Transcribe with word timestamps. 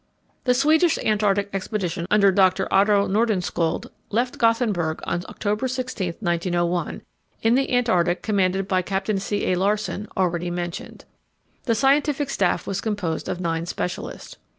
The 0.45 0.55
Swedish 0.55 0.97
Antarctic 0.97 1.51
expedition 1.53 2.07
under 2.09 2.31
Dr. 2.31 2.67
Otto 2.73 3.05
Nordenskjöld 3.07 3.91
left 4.09 4.39
Gothenburg 4.39 4.99
on 5.03 5.23
October 5.29 5.67
16, 5.67 6.15
1901, 6.19 7.03
in 7.43 7.53
the 7.53 7.71
Antarctic, 7.71 8.23
commanded 8.23 8.67
by 8.67 8.81
Captain 8.81 9.19
C. 9.19 9.45
A. 9.51 9.55
Larsen, 9.55 10.07
already 10.17 10.49
mentioned. 10.49 11.05
The 11.65 11.75
scientific 11.75 12.31
staff 12.31 12.65
was 12.65 12.81
composed 12.81 13.29
of 13.29 13.39
nine 13.39 13.67
specialists. 13.67 14.37